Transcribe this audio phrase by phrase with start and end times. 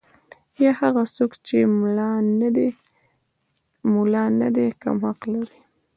[0.63, 1.57] یا هغه څوک چې
[3.93, 5.59] ملا نه دی کم حق لري.